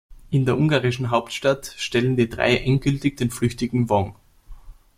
[0.31, 4.15] In der ungarischen Hauptstadt stellen die Drei endgültig den flüchtigen Wong.